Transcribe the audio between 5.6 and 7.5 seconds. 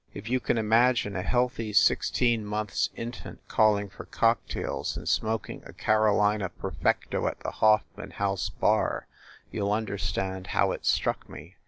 a Carolina Perfecto at